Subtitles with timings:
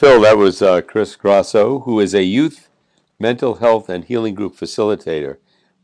[0.00, 2.70] Phil, that was uh, Chris Grosso, who is a youth
[3.18, 5.36] mental health and healing group facilitator.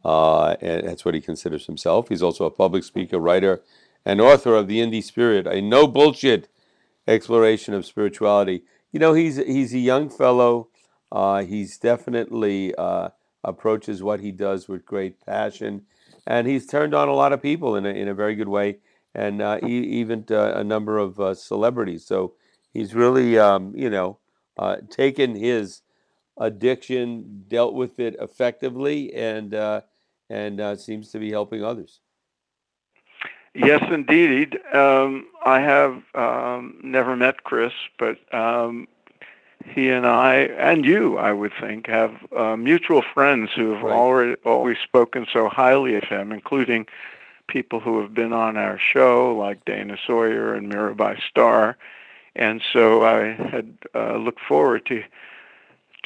[0.03, 2.09] Uh, and that's what he considers himself.
[2.09, 3.61] He's also a public speaker, writer,
[4.07, 6.49] and author of The Indie Spirit, a no bullshit
[7.07, 8.63] exploration of spirituality.
[8.91, 10.69] You know, he's he's a young fellow.
[11.13, 13.11] Uh, he's definitely uh,
[13.45, 15.83] approaches what he does with great passion,
[16.27, 18.79] and he's turned on a lot of people in a, in a very good way,
[19.15, 22.07] and uh, e- even a number of uh, celebrities.
[22.07, 22.33] So
[22.73, 24.19] he's really, um, you know,
[24.59, 25.83] uh, taken his
[26.37, 29.81] addiction, dealt with it effectively, and uh,
[30.29, 32.01] and uh, seems to be helping others.
[33.55, 34.59] Yes, indeed.
[34.75, 38.87] Um, I have um, never met Chris, but um,
[39.65, 43.95] he and I, and you, I would think, have uh, mutual friends who have right.
[43.95, 46.87] already always spoken so highly of him, including
[47.49, 51.77] people who have been on our show, like Dana Sawyer and Mirabai Starr.
[52.37, 55.03] And so I had uh, looked forward to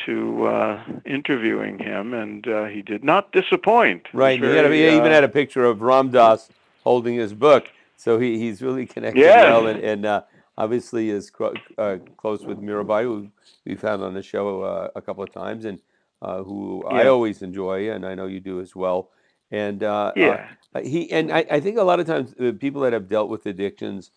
[0.06, 4.06] to uh, interviewing him, and uh, he did not disappoint.
[4.12, 4.40] Right.
[4.40, 6.48] Very, he, a, he uh, even had a picture of Ram Dass
[6.84, 9.44] holding his book, so he, he's really connected yes.
[9.44, 10.22] well, and, and uh,
[10.56, 13.28] obviously is cro- uh, close with Mirabai, who
[13.66, 15.80] we've had on the show uh, a couple of times, and
[16.22, 16.96] who yeah.
[16.96, 19.10] I always enjoy, and I know you do as well.
[19.50, 20.48] And yeah.
[20.82, 24.12] he and I, I, think a lot of times people that have dealt with addictions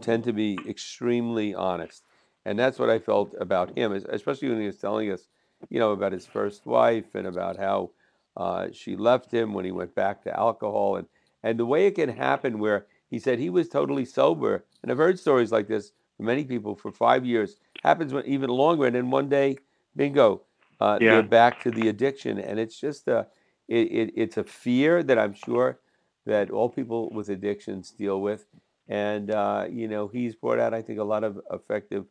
[0.00, 2.04] tend to be extremely honest.
[2.44, 5.26] And that's what I felt about him, especially when he was telling us,
[5.68, 7.90] you know, about his first wife and about how
[8.36, 11.06] uh, she left him when he went back to alcohol, and
[11.42, 14.98] and the way it can happen where he said he was totally sober, and I've
[14.98, 18.94] heard stories like this from many people for five years, happens when, even longer, and
[18.94, 19.58] then one day,
[19.94, 20.42] bingo,
[20.80, 21.12] uh, yeah.
[21.12, 23.26] they're back to the addiction, and it's just a,
[23.68, 25.78] it, it, it's a fear that I'm sure
[26.26, 28.46] that all people with addictions deal with,
[28.88, 32.06] and uh, you know he's brought out I think a lot of effective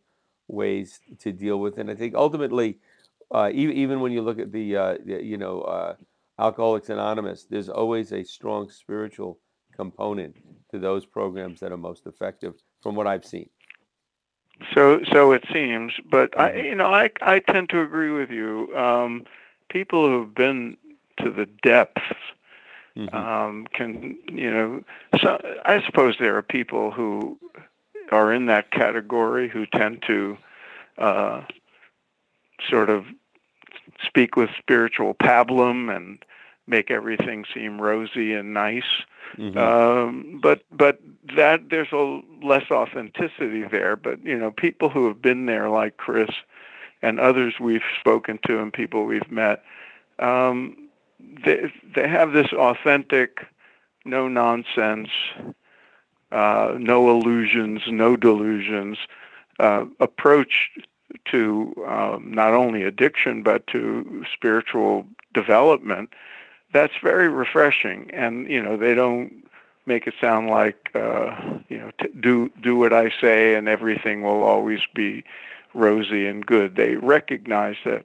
[0.47, 1.77] ways to deal with.
[1.77, 1.81] it.
[1.81, 2.79] And I think ultimately,
[3.31, 5.95] uh, even, even when you look at the, uh, the you know, uh,
[6.39, 9.39] Alcoholics Anonymous, there's always a strong spiritual
[9.75, 10.35] component
[10.71, 13.49] to those programs that are most effective, from what I've seen.
[14.73, 16.65] So, so it seems, but I, mm-hmm.
[16.65, 18.73] you know, I, I tend to agree with you.
[18.75, 19.25] Um,
[19.69, 20.77] people who've been
[21.21, 22.01] to the depths
[22.97, 23.15] mm-hmm.
[23.15, 24.83] um, can, you know,
[25.21, 27.37] so I suppose there are people who
[28.11, 30.37] are in that category who tend to
[30.97, 31.41] uh,
[32.69, 33.05] sort of
[34.05, 36.23] speak with spiritual pablum and
[36.67, 38.83] make everything seem rosy and nice.
[39.37, 39.57] Mm-hmm.
[39.57, 40.99] Um, but but
[41.35, 43.95] that there's a less authenticity there.
[43.95, 46.29] But you know, people who have been there, like Chris
[47.01, 49.63] and others we've spoken to and people we've met,
[50.19, 50.84] um,
[51.19, 53.45] they they have this authentic,
[54.05, 55.09] no nonsense
[56.31, 58.97] uh, no illusions, no delusions
[59.59, 60.69] uh, approach
[61.31, 66.09] to um, not only addiction but to spiritual development.
[66.73, 69.47] That's very refreshing, and you know they don't
[69.85, 74.23] make it sound like uh, you know t- do do what I say and everything
[74.23, 75.23] will always be
[75.73, 76.75] rosy and good.
[76.75, 78.03] They recognize that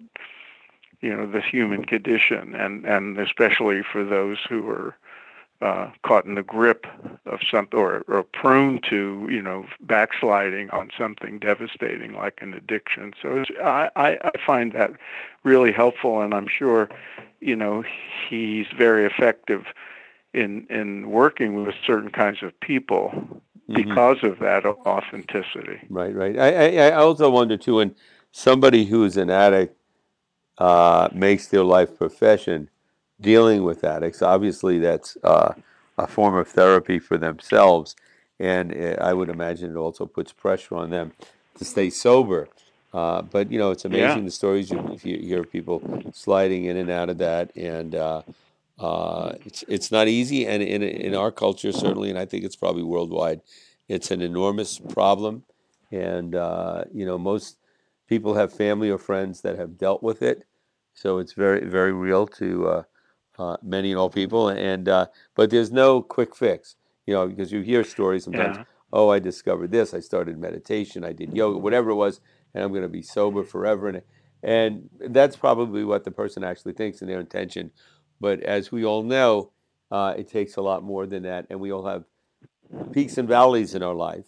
[1.00, 4.96] you know the human condition, and and especially for those who are
[5.62, 6.86] uh, caught in the grip
[7.26, 13.12] of something or, or prone to, you know, backsliding on something devastating like an addiction.
[13.20, 14.92] So I, I find that
[15.44, 16.88] really helpful, and I'm sure,
[17.40, 17.84] you know,
[18.28, 19.66] he's very effective
[20.32, 23.74] in in working with certain kinds of people mm-hmm.
[23.74, 24.28] because mm-hmm.
[24.28, 25.80] of that authenticity.
[25.90, 26.38] Right, right.
[26.38, 27.94] I, I also wonder too when
[28.32, 29.76] somebody who's an addict
[30.60, 32.68] uh, makes their life profession
[33.20, 34.22] dealing with addicts.
[34.22, 35.54] Obviously, that's uh,
[35.98, 37.96] a form of therapy for themselves,
[38.38, 41.12] and it, I would imagine it also puts pressure on them
[41.58, 42.48] to stay sober.
[42.92, 44.24] Uh, but you know, it's amazing yeah.
[44.24, 48.22] the stories you, you, hear people sliding in and out of that, and uh,
[48.78, 50.46] uh, it's it's not easy.
[50.46, 53.40] And in in our culture, certainly, and I think it's probably worldwide,
[53.88, 55.44] it's an enormous problem.
[55.92, 57.56] And uh, you know, most
[58.08, 60.44] people have family or friends that have dealt with it,
[60.94, 62.82] so it's very very real to uh,
[63.38, 64.48] uh, many and all people.
[64.48, 66.76] And uh, but there's no quick fix,
[67.06, 68.58] you know, because you hear stories sometimes.
[68.58, 68.64] Yeah.
[68.92, 69.94] Oh, I discovered this.
[69.94, 71.04] I started meditation.
[71.04, 72.20] I did yoga, whatever it was,
[72.54, 73.88] and I'm going to be sober forever.
[73.88, 74.02] And
[74.42, 77.70] and that's probably what the person actually thinks in their intention.
[78.20, 79.52] But as we all know,
[79.90, 82.04] uh, it takes a lot more than that, and we all have
[82.92, 84.24] peaks and valleys in our life.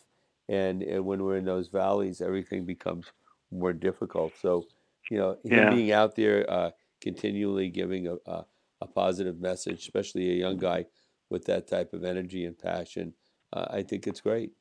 [0.49, 3.07] And, and when we're in those valleys, everything becomes
[3.51, 4.33] more difficult.
[4.41, 4.67] So,
[5.13, 5.71] you know, him yeah.
[5.71, 6.71] being out there, uh,
[7.03, 8.47] continually giving a, a,
[8.81, 10.87] a positive message, especially a young guy
[11.29, 13.13] with that type of energy and passion.
[13.53, 14.53] Uh, I think it's great.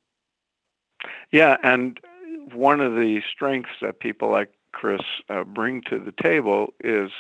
[1.32, 1.98] Yeah, and
[2.54, 7.12] one of the strengths that people like Chris uh, bring to the table is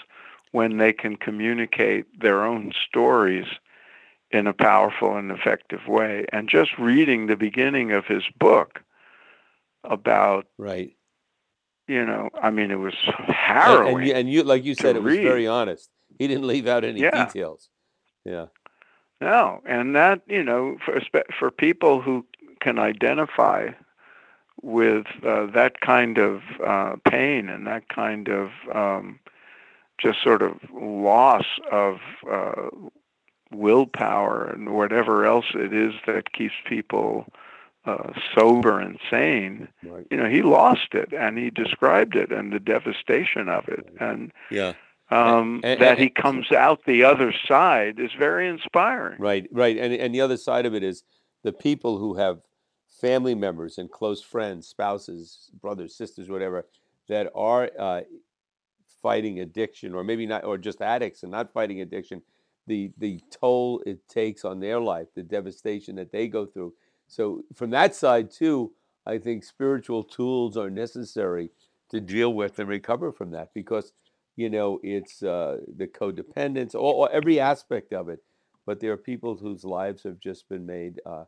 [0.52, 3.48] when they can communicate their own stories
[4.30, 6.26] in a powerful and effective way.
[6.34, 8.84] And just reading the beginning of his book
[9.86, 10.96] about right
[11.92, 12.94] you know i mean it was
[13.28, 15.24] harrowing and, and, you, and you like you said it was read.
[15.24, 15.90] very honest
[16.20, 17.26] he didn't leave out any Yeah.
[17.26, 17.70] details
[18.26, 18.46] yeah
[19.20, 21.02] no and that you know for
[21.38, 22.26] for people who
[22.60, 23.70] can identify
[24.62, 29.20] with uh, that kind of uh, pain and that kind of um,
[29.98, 31.98] just sort of loss of
[32.30, 32.70] uh,
[33.52, 37.26] willpower and whatever else it is that keeps people
[37.86, 40.06] uh, sober and sane right.
[40.12, 43.88] you know he lost it and he described it and the devastation of it.
[44.00, 44.74] And yeah.
[45.10, 49.20] um, And- that he comes out the other side is very inspiring.
[49.20, 49.78] Right right.
[49.78, 51.04] And and the other side of it is
[51.44, 52.42] the people who have
[53.00, 56.68] family members and close friends spouses brothers sisters whatever
[57.10, 58.02] that are uh,
[59.02, 62.22] fighting addiction or maybe not or just addicts and not fighting addiction
[62.68, 66.72] the the toll it takes on their life the devastation that they go through
[67.12, 68.74] so from that side too
[69.08, 71.52] i think spiritual tools are necessary
[71.92, 73.94] to deal with and recover from that because
[74.38, 78.22] you know it's uh, the codependence all- every aspect of it.
[78.68, 81.26] But there are people whose lives have just been made uh,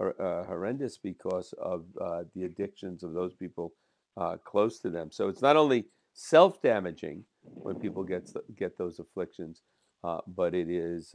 [0.00, 3.74] hor- uh, horrendous because of uh, the addictions of those people
[4.18, 5.12] uh, close to them.
[5.12, 7.24] So it's not only self-damaging
[7.62, 9.62] when people get get those afflictions
[10.04, 11.14] uh, but it is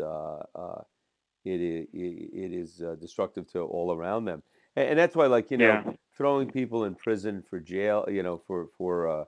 [1.45, 4.44] it is it is uh, destructive to all around them,
[4.75, 5.94] and, and that's why, like you know, Yeah.
[6.18, 9.25] throwing people in prison for jail, you know, for for uh,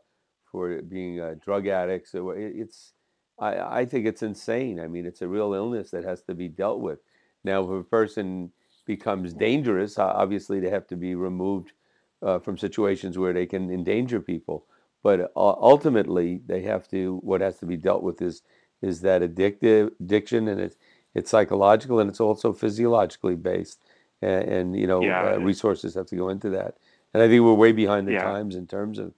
[0.51, 2.21] for being uh, drug addicts, it-
[2.55, 2.93] it's
[3.39, 4.79] I, I think it's insane.
[4.79, 6.99] I mean, it's a real illness that has to be dealt with.
[7.43, 8.51] Now, if a person
[8.85, 11.73] becomes dangerous, obviously they have to be removed
[12.21, 14.65] uh, from situations where they can endanger people.
[15.03, 17.17] But uh, ultimately, they have to.
[17.23, 18.43] What has to be dealt with is
[18.81, 20.77] is that addictive addiction, and it's
[21.13, 23.79] it's psychological and it's also physiologically based.
[24.21, 26.75] And, and you know, Yeah, uh, resources have to go into that.
[27.13, 28.23] And I think we're way behind the Yeah.
[28.23, 29.13] times in terms of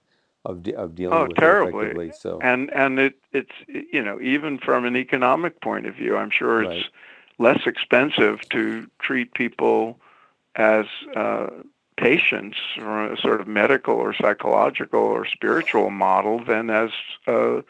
[0.46, 1.86] of, de- of dealing Oh, with terribly.
[1.86, 2.12] it effectively.
[2.12, 6.30] So and and it it's you know even from an economic point of view i'm
[6.30, 6.86] sure it's Right.
[7.38, 9.98] less expensive to treat people
[10.56, 10.86] as
[11.16, 11.48] uh,
[11.96, 16.90] patients or a sort of medical or psychological or spiritual model than as
[17.26, 17.60] uh,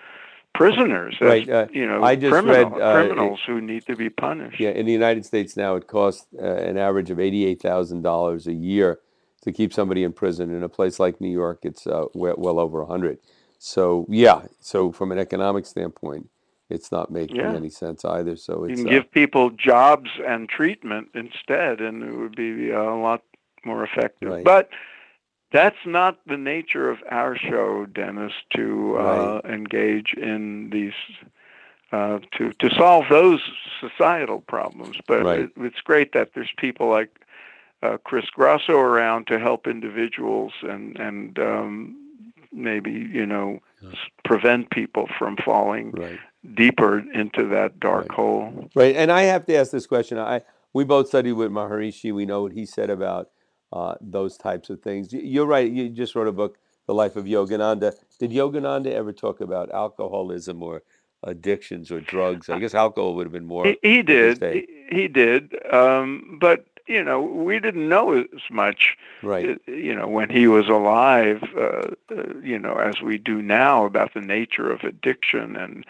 [0.54, 3.96] prisoners as, Right, uh, you know I just criminal, read, uh, criminals who need to
[3.96, 7.60] be punished Yeah, in the United States now, it costs uh, an average of eighty-eight
[7.60, 9.00] thousand dollars a year
[9.42, 10.54] to keep somebody in prison.
[10.54, 13.18] In a place like New York, it's uh, well, well over a hundred.
[13.58, 16.28] So yeah, so from an economic standpoint,
[16.70, 17.54] it's not making Yeah.
[17.54, 18.36] any sense either.
[18.36, 22.94] So you can uh, give people jobs and treatment instead, and it would be a
[22.94, 23.22] lot
[23.64, 24.30] more effective.
[24.30, 24.44] Right.
[24.44, 24.70] But
[25.54, 30.92] that's not the nature of our show, Dennis, to uh, engage in these.
[31.92, 33.40] Uh, to to solve those
[33.80, 35.38] societal problems, but Right.
[35.40, 37.20] it, it's great that there's people like
[37.84, 41.96] uh, Chris Grosso around to help individuals and and um,
[42.52, 43.90] maybe you know Yeah.
[44.24, 46.18] prevent people from falling right.
[46.56, 48.16] deeper into that dark Right.
[48.16, 48.70] hole.
[48.74, 50.18] Right, and I have to ask this question.
[50.18, 50.40] I
[50.72, 52.12] we both studied with Maharishi.
[52.12, 53.28] We know what he said about
[53.74, 55.12] uh, those types of things.
[55.12, 55.70] You're right.
[55.70, 57.92] You just wrote a book, The Life of Yogananda.
[58.20, 60.82] Did Yogananda ever talk about alcoholism or
[61.24, 62.48] addictions or drugs?
[62.48, 63.66] I guess alcohol would have been more.
[63.66, 64.40] He, he did.
[64.40, 65.54] He, he did.
[65.72, 68.96] Um, but you know, we didn't know as much.
[69.22, 69.58] Right.
[69.66, 73.86] uh, You know, when he was alive, uh, uh, you know, as we do now
[73.86, 75.84] about the nature of addiction, and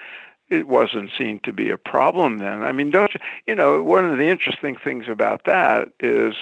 [0.49, 2.63] it wasn't seen to be a problem then.
[2.63, 3.83] I mean, don't you, you know?
[3.83, 6.35] One of the interesting things about that is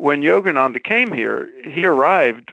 [0.00, 2.52] when Yogananda came here, he arrived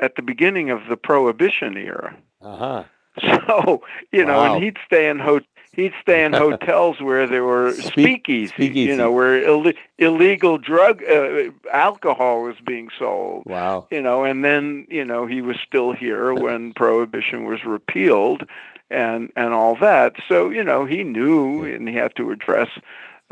[0.00, 2.16] at the beginning of the Prohibition era.
[2.40, 2.84] Uh huh.
[3.46, 4.54] So you know, Wow.
[4.54, 5.40] and he'd stay in ho-
[5.74, 8.90] he'd stay in hotels where there were Speak- speakeasy, speakeasy.
[8.90, 13.42] you know, where Ill- illegal drug uh, alcohol was being sold.
[13.44, 13.86] Wow.
[13.90, 18.44] You know, and then you know he was still here when prohibition was repealed,
[18.90, 20.14] and and all that.
[20.26, 22.70] So you know he knew, and he had to address.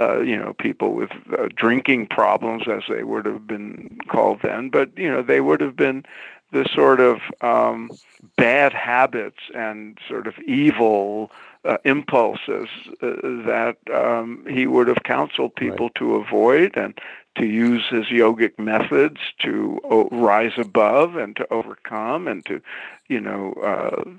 [0.00, 4.71] Uh, you know, people with uh, drinking problems, as they would have been called then,
[4.71, 6.04] but you know, they would have been
[6.52, 7.90] the sort of um,
[8.37, 11.30] bad habits and sort of evil
[11.64, 12.69] uh, impulses
[13.02, 13.07] uh,
[13.47, 16.99] that um, he would have counseled people to avoid and
[17.37, 22.61] to use his yogic methods to o- rise above and to overcome and to,
[23.09, 24.11] you know, uh,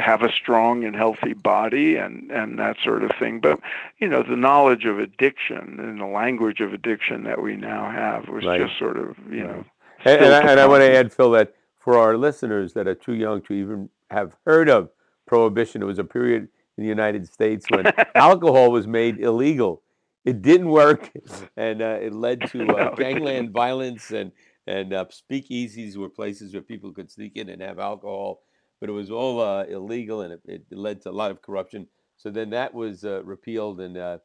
[0.00, 3.40] have a strong and healthy body and and that sort of thing.
[3.40, 3.60] But
[3.98, 8.28] you know, the knowledge of addiction and the language of addiction that we now have
[8.28, 8.60] was Right.
[8.60, 9.64] just sort of you know.
[10.04, 12.94] And, and, I, and I want to add, Phil, that for our listeners that are
[12.94, 14.90] too young to even have heard of
[15.26, 16.48] prohibition, it was a period
[16.78, 19.82] in the United States when alcohol was made illegal.
[20.24, 21.10] It didn't work,
[21.56, 24.32] and uh, it led to uh, gangland violence and
[24.66, 28.40] and uh, speakeasies were places where people could sneak in and have alcohol,
[28.80, 31.86] but it was all uh, illegal, and it, it led to a lot of corruption.
[32.16, 34.18] So then that was uh, repealed, and uh,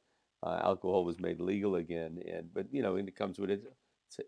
[0.45, 2.19] uh, alcohol was made legal again.
[2.31, 3.67] And but you know, and it comes with its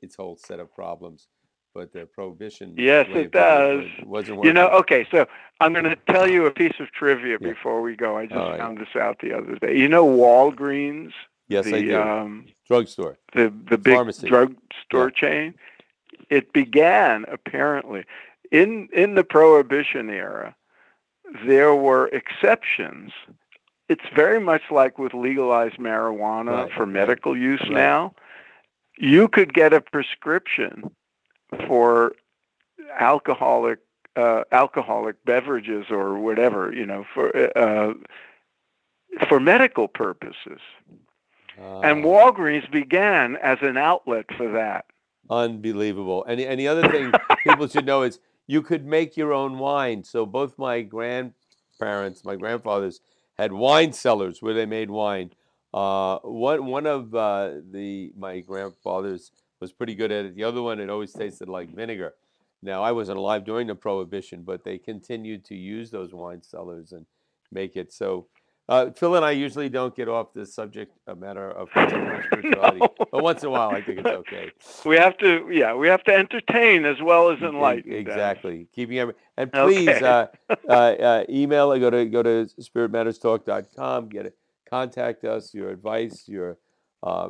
[0.02, 1.28] its whole set of problems.
[1.76, 3.82] But the prohibition, Yes, it does.
[4.00, 5.28] was- wasn't You know, okay, so
[5.60, 7.50] I'm going to tell you a piece of trivia Yeah.
[7.50, 8.18] before we go.
[8.18, 8.58] I just right.
[8.58, 9.78] found this out the other day.
[9.78, 11.12] You know Walgreens,
[11.50, 12.02] yes, the I do.
[12.02, 13.18] um, Drugstore.
[13.36, 14.28] the the big Pharmacy.
[14.28, 15.54] drugstore chain.
[16.32, 18.04] It began apparently
[18.52, 20.56] in in the prohibition era.
[21.46, 23.12] There were exceptions.
[23.90, 27.72] It's very much like with legalized marijuana Right, for medical use right.
[27.72, 28.14] now.
[28.98, 30.90] You could get a prescription
[31.68, 32.14] for
[33.00, 33.80] alcoholic
[34.16, 37.94] uh, alcoholic beverages or whatever, you know, for uh,
[39.28, 40.60] for medical purposes.
[41.58, 44.86] And Uh, Walgreens began as an outlet for that.
[45.30, 46.24] Unbelievable.
[46.26, 47.12] And, and the other thing
[47.44, 50.04] people should know is you could make your own wine.
[50.04, 53.02] So both my grandparents, my grandfathers,
[53.38, 55.32] had wine cellars where they made wine.
[55.74, 60.36] Uh, one one of uh, the my grandfathers was pretty good at it.
[60.36, 62.14] The other one, it always tasted like vinegar.
[62.64, 66.92] Now I wasn't alive during the prohibition, but they continued to use those wine cellars
[66.94, 67.06] and
[67.52, 67.94] make it.
[67.94, 68.28] So
[68.70, 71.70] uh, Phil and I usually don't get off the subject a matter of
[72.26, 72.94] spirituality, No.
[73.12, 74.52] but once in a while I think it's okay.
[74.86, 77.94] We have to, yeah, we have to entertain as well as enlighten.
[77.94, 78.68] Exactly.
[78.74, 80.06] Keeping every and please Okay.
[80.06, 80.28] uh,
[80.68, 84.10] uh, uh, email or go to go to spiritmatterstalk.com.
[84.10, 84.38] Get it.
[84.70, 85.54] Contact us.
[85.54, 86.58] Your advice, your
[87.04, 87.30] uh,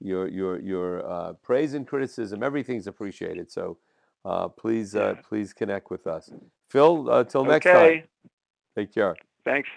[0.00, 3.50] your your your uh, praise and criticism, everything's appreciated.
[3.52, 3.76] So
[4.24, 5.22] uh, please uh, Yeah.
[5.28, 6.30] please connect with us.
[6.70, 7.76] Phil, uh, till next time.
[7.76, 8.04] Okay.
[8.76, 9.14] Take care.
[9.44, 9.68] Thanks.